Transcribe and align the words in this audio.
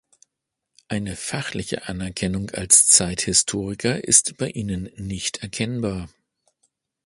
Eine 0.87 1.15
fachliche 1.15 1.87
Anerkennung 1.87 2.49
als 2.49 2.87
Zeithistoriker 2.87 4.03
ist 4.03 4.35
bei 4.37 4.49
ihnen 4.49 4.89
nicht 4.95 5.43
erkennbar. 5.43 6.09